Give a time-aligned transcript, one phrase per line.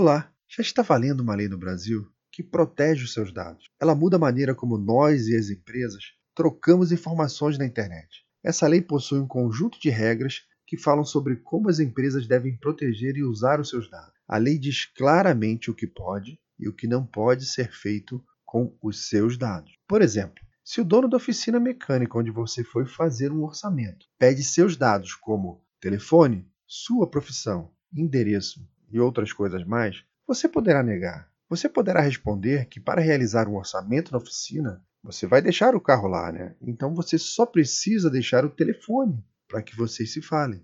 [0.00, 0.32] Olá!
[0.48, 3.68] Já está valendo uma lei no Brasil que protege os seus dados.
[3.80, 8.24] Ela muda a maneira como nós e as empresas trocamos informações na internet.
[8.40, 13.16] Essa lei possui um conjunto de regras que falam sobre como as empresas devem proteger
[13.16, 14.14] e usar os seus dados.
[14.28, 18.72] A lei diz claramente o que pode e o que não pode ser feito com
[18.80, 19.72] os seus dados.
[19.88, 24.44] Por exemplo, se o dono da oficina mecânica onde você foi fazer um orçamento pede
[24.44, 31.30] seus dados como telefone, sua profissão, endereço e outras coisas mais, você poderá negar.
[31.48, 36.08] Você poderá responder que para realizar um orçamento na oficina, você vai deixar o carro
[36.08, 36.54] lá, né?
[36.60, 40.62] Então você só precisa deixar o telefone para que vocês se falem.